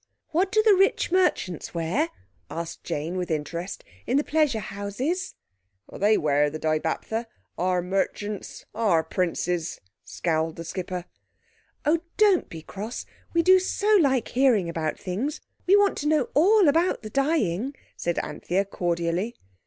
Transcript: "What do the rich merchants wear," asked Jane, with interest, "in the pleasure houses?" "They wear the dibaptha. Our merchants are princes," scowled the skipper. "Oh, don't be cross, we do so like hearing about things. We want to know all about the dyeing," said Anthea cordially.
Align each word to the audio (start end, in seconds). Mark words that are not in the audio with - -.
"What 0.29 0.51
do 0.51 0.63
the 0.63 0.73
rich 0.73 1.11
merchants 1.11 1.75
wear," 1.75 2.09
asked 2.49 2.83
Jane, 2.83 3.17
with 3.17 3.29
interest, 3.29 3.83
"in 4.07 4.17
the 4.17 4.23
pleasure 4.23 4.57
houses?" 4.59 5.35
"They 5.93 6.17
wear 6.17 6.49
the 6.49 6.57
dibaptha. 6.57 7.27
Our 7.55 7.83
merchants 7.83 8.65
are 8.73 9.03
princes," 9.03 9.79
scowled 10.03 10.55
the 10.55 10.63
skipper. 10.65 11.05
"Oh, 11.85 11.99
don't 12.17 12.49
be 12.49 12.63
cross, 12.63 13.05
we 13.35 13.43
do 13.43 13.59
so 13.59 13.95
like 14.01 14.29
hearing 14.29 14.67
about 14.67 14.97
things. 14.97 15.39
We 15.67 15.75
want 15.75 15.99
to 15.99 16.07
know 16.07 16.29
all 16.33 16.67
about 16.67 17.03
the 17.03 17.11
dyeing," 17.11 17.75
said 17.95 18.17
Anthea 18.23 18.65
cordially. 18.65 19.35